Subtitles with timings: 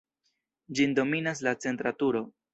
[0.79, 2.25] Ĝin dominas la centra turo.